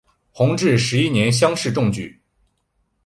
[0.31, 2.19] 弘治十一年乡试中举。